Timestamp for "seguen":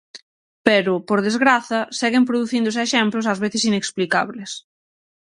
1.99-2.27